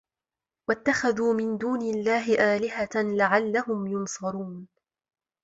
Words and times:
وَاتَّخَذوا 0.69 1.33
مِن 1.33 1.57
دونِ 1.57 1.81
اللَّهِ 1.81 2.55
آلِهَةً 2.55 2.89
لَعَلَّهُم 2.95 3.87
يُنصَرونَ 3.87 4.67